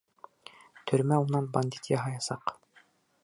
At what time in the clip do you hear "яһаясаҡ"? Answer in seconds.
1.93-2.57